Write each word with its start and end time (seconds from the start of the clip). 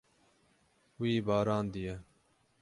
Wî 1.01 1.13
barandiye. 1.27 1.95